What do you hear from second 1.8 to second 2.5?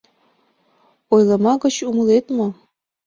умылет мо?